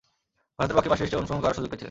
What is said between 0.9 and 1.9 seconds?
পাঁচটি টেস্টে অংশগ্রহণ করার সুযোগ পেয়েছিলেন।